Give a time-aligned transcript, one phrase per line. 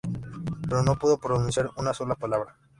[0.67, 2.57] Pero no pudo pronunciar una sola palabra.